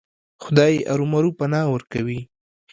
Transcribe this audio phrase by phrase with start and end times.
[0.43, 2.19] خدای ارومرو پناه ورکوي.